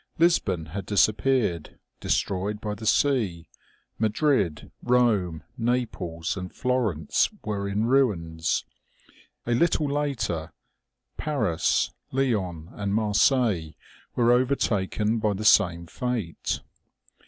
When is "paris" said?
11.17-11.91